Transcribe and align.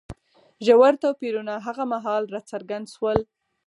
ژور 0.65 0.93
توپیرونه 1.03 1.53
هغه 1.65 1.83
مهال 1.93 2.23
راڅرګند 2.33 2.85
شول. 2.93 3.19